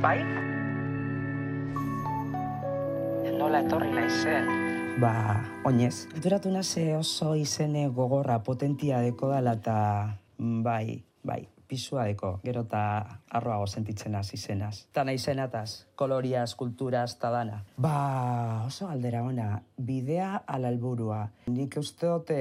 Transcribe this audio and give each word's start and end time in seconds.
Bai? 0.00 0.16
Nola 3.36 3.58
etorri 3.60 3.90
naizen? 3.92 4.46
Ba, 4.96 5.12
oinez. 5.68 6.06
Duratu 6.24 6.48
naze 6.48 6.86
oso 6.96 7.34
izene 7.36 7.82
gogorra 7.92 8.38
potentia 8.40 9.02
deko 9.04 9.28
dela 9.28 9.58
eta 9.58 9.74
bai, 10.64 11.02
bai, 11.20 11.42
pisua 11.68 12.06
deko, 12.08 12.30
gero 12.46 12.62
eta 12.64 12.80
arroago 13.28 13.66
sentitzen 13.68 14.16
hasi 14.16 14.40
zenaz. 14.40 14.86
Ta 14.96 15.04
nahi 15.04 15.20
zenataz, 15.20 15.84
koloriaz, 16.00 16.54
kulturaz, 16.56 17.18
ta 17.20 17.28
dana. 17.34 17.60
Ba, 17.76 18.64
oso 18.70 18.88
aldera 18.88 19.20
ona, 19.20 19.60
bidea 19.76 20.30
ala 20.46 20.72
helburua. 20.72 21.26
Nik 21.52 21.76
uste 21.76 22.08
dut, 22.08 22.32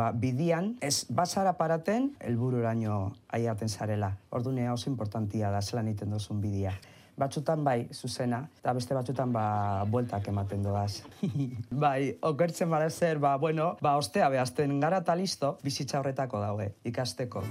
ba, 0.00 0.08
bidian, 0.16 0.78
ez 0.80 1.04
basara 1.12 1.58
paraten, 1.60 2.14
helbururaino 2.24 3.12
aiaten 3.28 3.68
zarela. 3.68 4.14
Ordune 4.32 4.70
oso 4.72 4.88
importantia 4.88 5.52
da, 5.52 5.60
zelan 5.60 5.92
iten 5.92 6.16
duzun 6.16 6.40
bidea. 6.40 6.72
Batzutan 7.18 7.64
bai, 7.64 7.88
zuzena, 7.92 8.40
eta 8.58 8.72
beste 8.72 8.96
batzutan 8.96 9.32
ba, 9.34 9.44
bueltak 9.90 10.28
ematen 10.32 10.64
doaz. 10.64 11.02
bai, 11.84 12.16
okertzen 12.32 12.70
bara 12.72 12.90
zer, 12.90 13.20
ba, 13.22 13.36
bueno, 13.36 13.76
ba, 13.84 13.96
ostea 14.00 14.30
behazten 14.32 14.80
gara 14.80 15.02
eta 15.04 15.16
listo, 15.18 15.56
bizitza 15.64 16.00
horretako 16.00 16.40
daude, 16.40 16.72
ikasteko. 16.88 17.44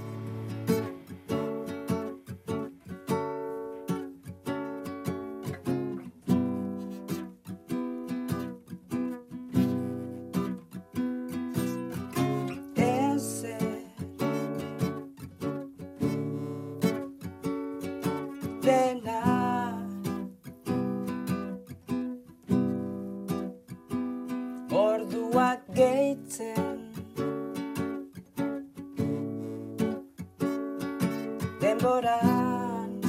Ezer 18.62 19.01
dena 25.32 25.40
Orduak 25.40 25.60
gehitzen. 25.74 26.78
Denboran. 31.60 33.00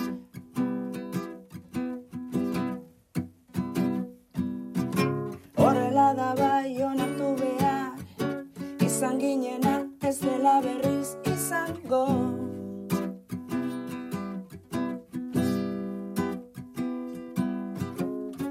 Horrela 5.58 6.14
da 6.18 6.36
bai 6.38 6.84
onartu 6.84 7.36
behar. 7.42 7.98
Izan 8.80 9.20
ginena 9.20 9.76
ez 10.02 10.20
dela 10.22 10.62
berriz 10.62 11.16
izango. 11.26 12.06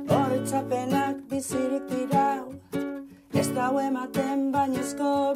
Horitzapenak 0.09 1.17
bizirik 1.31 1.89
dirau 1.91 2.22
Ez 3.53 3.59
ematen 3.59 4.53
bainezko 4.53 5.35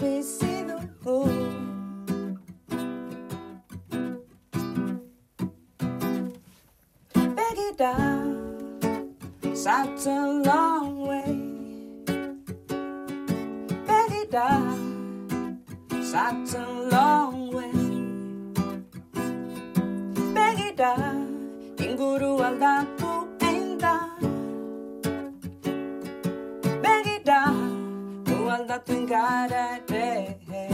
Such 9.54 10.06
a 10.06 10.42
long 10.46 11.06
way. 11.08 11.34
Begira 13.86 14.48
Such 16.12 16.54
a 16.54 16.66
long 16.92 17.25
Gu 28.76 28.82
aldatu 28.82 28.92
ingara 28.92 29.80
ere 29.88 30.68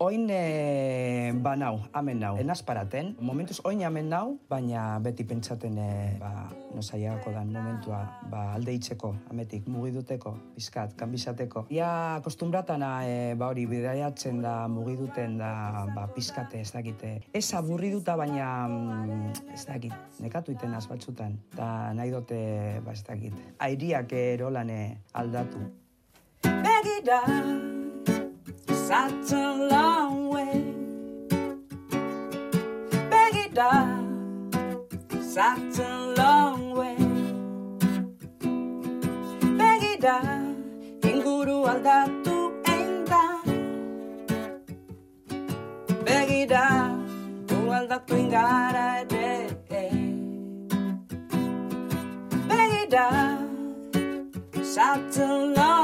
Oin 0.00 0.30
e, 0.30 1.32
ba 1.42 1.52
nau, 1.56 1.82
amen 1.92 2.20
nau. 2.22 2.36
Enaz 2.40 2.62
paraten, 2.64 3.10
momentuz 3.20 3.58
oin 3.68 3.82
amen 3.84 4.06
nau, 4.08 4.38
baina 4.48 5.00
beti 5.04 5.26
pentsaten 5.28 5.74
e, 5.76 5.88
ba, 6.20 6.46
nosaiako 6.72 7.32
dan 7.34 7.50
momentua 7.52 7.98
ba, 8.30 8.54
alde 8.54 8.72
itzeko, 8.78 9.10
ametik, 9.28 9.66
mugiduteko, 9.68 10.32
pizkat, 10.54 10.94
kanbizateko. 10.96 11.66
Ia 11.74 12.22
kostumbratana 12.24 12.92
e, 13.04 13.18
ba 13.36 13.50
hori 13.50 13.66
bidaiatzen 13.68 14.40
da, 14.40 14.54
mugiduten 14.70 15.36
da, 15.42 15.50
ba, 15.92 16.06
pizkate, 16.14 16.62
ez 16.62 16.70
dakite. 16.72 17.10
Ez 17.34 17.44
aburriduta, 17.58 18.14
baina 18.16 18.46
mm, 18.70 19.52
ez 19.58 19.66
dakit, 19.66 19.98
nekatu 20.22 20.56
iten 20.56 20.78
batzutan. 20.88 21.36
Ta 21.58 21.92
nahi 21.92 22.14
dute, 22.16 22.40
ba, 22.86 22.96
ez 22.96 23.04
dakit, 23.04 23.36
airiak 23.58 24.16
erolane 24.22 25.02
aldatu. 25.12 25.66
Begira, 26.98 27.22
such 28.74 29.32
a 29.32 29.68
long 29.70 30.30
way. 30.30 30.64
Begira, 33.12 33.70
such 35.22 35.78
a 35.78 36.14
long 36.18 36.74
way. 36.74 36.96
Begira, 39.60 40.16
inguru 41.10 41.58
aldatu 41.72 42.36
einda. 42.74 43.22
Begira, 46.04 46.66
gu 47.46 47.58
aldatu 47.78 48.14
ingara 48.22 48.88
ere. 49.02 49.86
Begira, 52.50 53.06
such 54.74 55.18
a 55.18 55.30
long 55.56 55.77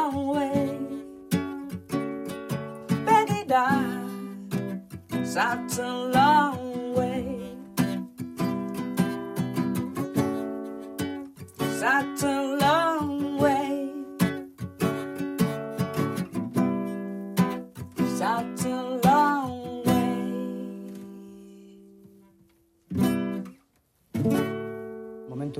such 5.35 5.79
a 5.79 5.93
long 6.15 6.95
way. 6.95 7.57
Such 11.81 12.23
a 12.23 12.57
long 12.61 12.94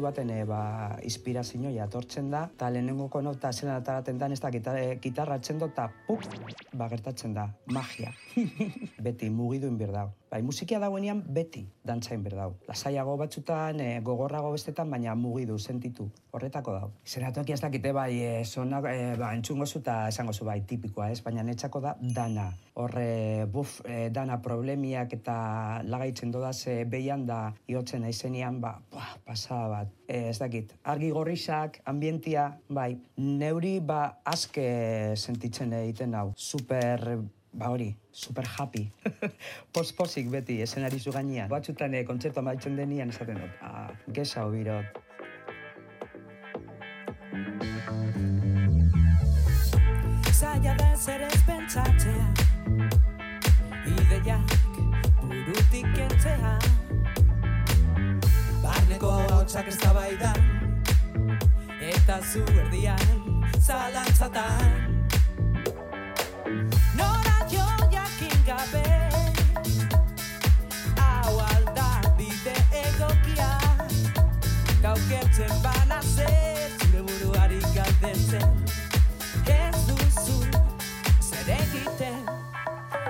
baten 0.05 0.31
e, 0.31 0.43
ba, 0.49 0.61
inspirazioa 1.03 1.73
atortzen 1.85 2.31
da, 2.33 2.45
eta 2.55 2.71
lehenengoko 2.71 3.23
nota 3.23 3.53
zelan 3.53 3.81
ataraten 3.81 4.19
da, 4.21 4.29
ez 4.33 4.41
da, 4.41 4.51
gitar, 4.55 4.79
e, 4.81 4.99
gitarra 5.03 5.39
atzendo, 5.41 5.71
eta 5.73 5.89
puk, 6.07 6.27
ba, 6.73 6.89
gertatzen 6.93 7.35
da, 7.35 7.49
magia. 7.73 8.13
beti, 9.07 9.31
mugiduin 9.31 9.79
berdau. 9.79 10.13
Bai, 10.35 10.41
musikia 10.43 10.81
dagoenean 10.83 11.21
beti 11.31 11.61
dantzain 11.87 12.23
berdau. 12.25 12.57
Lasaiago 12.67 13.13
batzutan, 13.21 13.79
e, 13.79 14.01
gogorrago 14.03 14.49
bestetan, 14.51 14.91
baina 14.91 15.13
mugidu, 15.15 15.61
sentitu. 15.63 16.09
Horretako 16.35 16.75
dau. 16.75 16.89
Zenatoki 17.07 17.55
ez 17.55 17.61
dakite 17.63 17.93
bai, 17.95 18.09
e, 18.19 18.33
zona, 18.45 18.81
e, 18.91 19.13
ba, 19.21 19.29
entzungo 19.37 19.67
zu 19.67 19.79
eta 19.79 20.09
esango 20.11 20.35
zu 20.35 20.49
bai, 20.49 20.59
tipikoa, 20.67 21.13
ez? 21.15 21.21
Baina 21.23 21.47
netxako 21.47 21.85
da 21.85 21.95
dana. 22.01 22.49
Horre, 22.75 23.47
buf, 23.47 23.77
e, 23.87 24.09
dana 24.11 24.41
problemiak 24.43 25.15
eta 25.15 25.37
lagaitzen 25.87 26.35
dodaz 26.35 26.67
e, 26.67 26.81
behian 26.83 27.27
da, 27.31 27.55
iotzen 27.71 28.03
naizenean, 28.03 28.59
ba, 28.61 28.81
buah, 28.91 29.15
pasada 29.23 29.69
bat. 29.71 29.95
E, 30.07 30.29
ez 30.29 30.39
dakit, 30.39 30.75
argi 30.85 31.09
gorrisak, 31.15 31.79
ambientia, 31.89 32.51
bai, 32.69 32.91
neuri 33.17 33.79
ba 33.81 34.21
aske 34.25 34.67
sentitzen 35.17 35.73
egiten 35.73 36.15
hau. 36.15 36.33
Super, 36.37 37.19
ba 37.53 37.71
hori, 37.73 37.89
super 38.13 38.45
happy. 38.59 38.85
Posposik 39.75 40.29
beti, 40.31 40.61
esenari 40.67 41.01
zu 41.01 41.15
gainean. 41.15 41.49
Batzutan 41.49 41.95
e, 41.95 42.05
kontzertu 42.05 42.45
amaitzen 42.45 42.77
denian 42.77 43.15
esaten 43.15 43.41
dut, 43.41 43.57
ah, 43.65 43.89
gesa 44.13 44.45
hobirot. 44.45 45.03
Zaila 50.35 50.75
da 50.77 50.97
zer 50.97 51.23
ez 51.23 51.41
pentsatzea 51.47 52.27
Ideiak 53.87 54.55
burutik 55.21 55.87
kentzea 55.95 56.53
Barneko 58.65 59.13
hotxak 59.31 59.71
ez 59.71 59.79
da 60.13 60.33
Eta 61.81 62.21
zu 62.33 62.41
erdian 62.61 62.99
zalantzatan. 63.61 65.01
Nora 66.97 67.37
jo 67.53 67.65
jakin 67.93 68.37
gabe 68.47 68.85
Hau 71.01 71.39
alda 71.39 71.89
bide 72.19 72.57
egokia. 72.83 73.51
Gaukertzen 74.83 75.57
bana 75.63 76.01
zer 76.03 76.71
Zure 76.79 77.03
buruari 77.09 77.61
galdetzen. 77.75 78.47
Ez 79.49 79.87
duzu 79.89 80.39
zer 81.21 81.49
egiten 81.59 82.25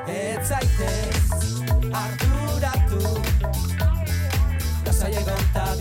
Ez 0.06 0.48
zaitez 0.48 1.23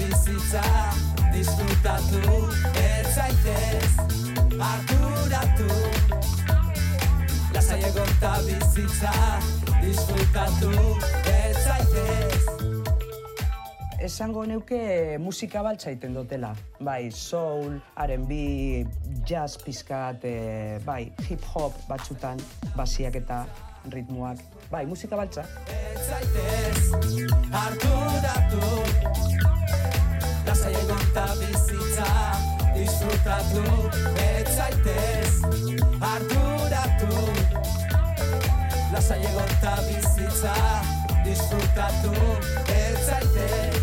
bizitza 0.03 0.63
disfrutatu 1.33 2.35
ez 2.75 3.07
zaitez 3.15 3.91
arduratu 4.59 5.67
Lasai 7.53 7.79
egon 7.87 8.11
ta 8.19 8.33
bizitza 8.47 9.13
disfrutatu 9.79 10.71
ez 11.31 11.55
zaitez 11.63 12.41
Esango 14.03 14.43
neuke 14.45 14.81
musika 15.23 15.61
baltza 15.63 15.93
iten 15.95 16.11
dutela. 16.11 16.49
Bai, 16.83 17.07
soul, 17.07 17.77
R&B, 18.03 18.33
jazz 19.23 19.55
pizkat, 19.63 20.27
e, 20.27 20.81
bai, 20.83 21.05
hip-hop 21.23 21.77
batzutan, 21.87 22.43
basiak 22.75 23.15
eta 23.23 23.45
ritmoak. 23.95 24.43
Bai, 24.67 24.83
musika 24.91 25.15
baltza. 25.15 25.47
ez 25.71 26.03
zaitez 26.09 27.22
bizitza 31.39 32.09
disfrutatu 32.75 33.63
ez 34.17 34.47
zaitez 34.55 35.33
arduratu. 36.11 37.13
Lasai 38.93 39.21
egon 39.29 39.53
bizitza 39.87 40.55
disfrutatu 41.25 42.13
ez 42.67 43.82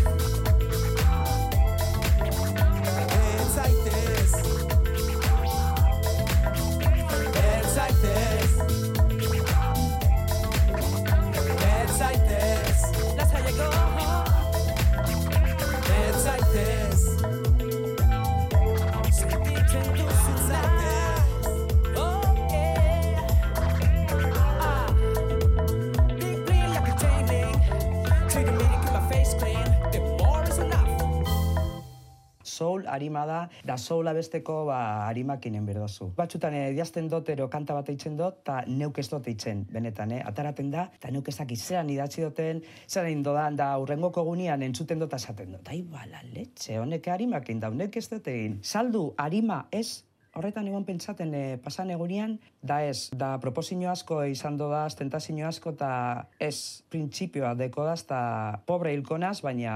harima 32.91 33.25
da, 33.25 33.39
da 33.65 33.77
soula 33.77 34.13
besteko 34.13 34.65
ba, 34.67 34.79
harimakinen 35.07 35.65
berdozu. 35.65 36.11
Batzutan 36.17 36.55
eh, 36.57 36.67
diazten 36.75 37.09
ero 37.33 37.47
kanta 37.49 37.73
bat 37.73 37.89
eitzen 37.89 38.17
dut, 38.17 38.41
eta 38.43 38.63
neuk 38.67 38.99
ez 38.99 39.07
dut 39.09 39.27
eitzen, 39.27 39.65
benetan, 39.71 40.11
eh? 40.11 40.21
ataraten 40.25 40.71
da, 40.71 40.89
eta 40.95 41.11
neuk 41.11 41.27
ezak 41.27 41.55
zelan 41.55 41.89
idatzi 41.89 42.21
duten, 42.21 42.61
zelan 42.87 43.11
indodan, 43.11 43.55
da 43.55 43.77
urrengoko 43.79 44.23
gunean 44.23 44.61
entzuten 44.61 44.99
dut 44.99 45.13
esaten 45.13 45.51
dut. 45.57 45.67
Ai, 45.69 45.81
bala, 45.83 46.21
letxe, 46.35 46.77
honek 46.79 47.07
harimakin 47.07 47.59
da, 47.59 47.69
honek 47.69 47.97
ez 47.97 48.07
dut 48.09 48.27
egin. 48.27 48.59
Saldu, 48.63 49.13
harima 49.17 49.65
ez, 49.71 50.03
Horretan 50.31 50.67
egon 50.69 50.85
pentsaten 50.87 51.33
e, 51.35 51.41
pasan 51.59 51.89
egunean, 51.91 52.37
da 52.63 52.77
ez, 52.87 53.09
da 53.11 53.33
proposino 53.43 53.89
asko 53.91 54.21
izan 54.31 54.55
dodaz, 54.61 54.95
tentazio 54.95 55.43
asko, 55.49 55.75
eta 55.75 55.91
ez 56.39 56.55
printzipioa 56.87 57.51
dekodaz, 57.59 57.99
eta 58.05 58.21
pobre 58.65 58.95
hilkonaz, 58.95 59.41
baina, 59.43 59.75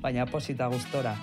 baina 0.00 0.28
posita 0.32 0.72
gustora. 0.72 1.16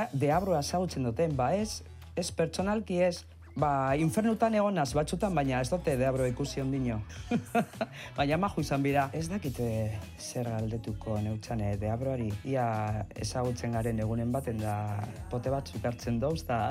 Ia 0.00 0.06
deabroa 0.16 0.62
ezagutzen 0.64 1.04
duten, 1.04 1.34
ba 1.36 1.50
ez, 1.52 1.82
ez 2.16 2.30
pertsonalki 2.32 3.02
ez, 3.04 3.18
ba 3.52 3.92
infernutan 4.00 4.54
egonaz 4.56 4.94
batzutan, 4.96 5.34
baina 5.36 5.58
ez 5.60 5.68
dute 5.68 5.92
deabro 6.00 6.24
ikusi 6.24 6.62
ondino. 6.62 7.02
baina 8.16 8.38
maju 8.40 8.64
izan 8.64 8.80
bira. 8.80 9.02
Ez 9.12 9.26
dakite 9.28 9.66
zer 10.16 10.48
galdetuko 10.48 11.18
neutzane 11.20 11.74
deabroari. 11.82 12.30
Ia 12.48 12.64
ezagutzen 13.12 13.76
garen 13.76 14.00
egunen 14.00 14.32
baten 14.32 14.62
da 14.62 14.76
pote 15.28 15.52
batzuk 15.52 15.84
hartzen 15.84 16.16
dauz, 16.22 16.46
da 16.48 16.70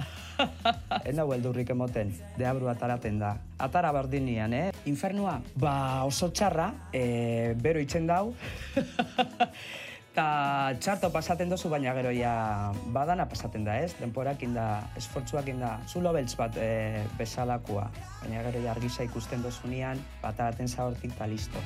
ez 1.03 1.13
nau 1.13 1.27
beldurrik 1.29 1.69
emoten, 1.75 2.15
deabro 2.39 2.71
ataraten 2.73 3.21
da. 3.21 3.35
Atara 3.61 3.91
berdinian, 3.93 4.57
eh? 4.57 4.71
Infernua, 4.89 5.37
ba 5.53 5.75
oso 6.09 6.31
txarra, 6.33 6.71
e, 6.89 7.53
bero 7.61 7.85
itzen 7.85 8.09
dau, 8.09 8.33
Ta 10.19 10.73
txarto 10.83 11.07
pasaten 11.15 11.47
dozu, 11.47 11.69
baina 11.71 11.93
gero 11.95 12.09
ja 12.11 12.31
badana 12.95 13.23
pasaten 13.31 13.63
da, 13.63 13.77
ez? 13.79 13.93
Denporakin 14.01 14.57
da, 14.57 14.65
esfortzuakin 14.99 15.63
da, 15.63 15.69
zulo 15.87 16.11
beltz 16.11 16.33
bat 16.41 16.59
e, 16.59 17.05
bezalakoa. 17.15 17.85
Baina 18.25 18.43
gero 18.49 18.65
ja 18.65 18.73
argisa 18.75 19.07
ikusten 19.07 19.47
dozunean, 19.47 20.03
bat 20.19 20.43
araten 20.43 20.67
zahortik 20.67 21.15
eta 21.15 21.31
listo. 21.31 21.63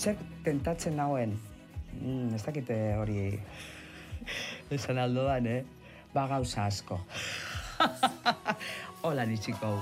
Zer 0.00 0.16
tentatzen 0.44 0.94
nagoen? 0.96 1.34
Mm, 1.98 2.30
ez 2.32 2.40
dakite 2.46 2.76
hori 2.96 3.18
esan 4.72 5.00
aldo 5.02 5.26
dan, 5.26 5.44
eh? 5.44 5.60
Ba 6.14 6.24
gauza 6.30 6.64
asko. 6.70 6.96
Hola, 9.04 9.28
nitxiko. 9.28 9.76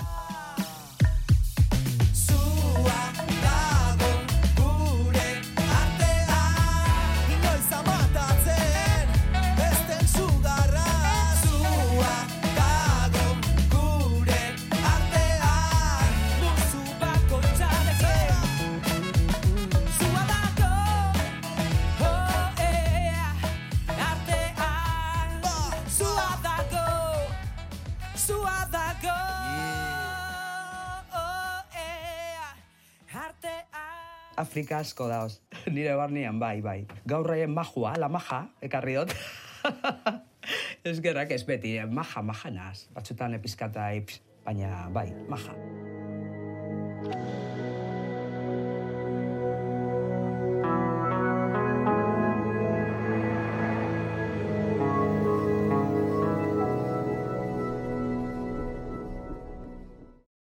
Afrika 34.39 34.79
asko 34.79 35.09
daoz. 35.11 35.39
Nire 35.75 35.95
barnean, 35.99 36.39
bai, 36.39 36.61
bai. 36.63 36.79
Gaur 37.09 37.27
raien 37.27 37.51
majua, 37.51 37.95
la 37.99 38.09
maja, 38.11 38.45
ekarri 38.63 38.95
dut. 38.99 39.15
ez 40.87 40.97
gerrak 41.03 41.35
ez 41.35 41.43
beti, 41.47 41.75
eh, 41.81 41.85
maja, 41.85 42.23
maja 42.23 42.53
naz. 42.55 42.87
Batzutan 42.95 43.35
epizkata, 43.35 43.91
ips, 43.99 44.21
baina 44.47 44.87
bai, 44.95 45.09
maja. 45.29 45.55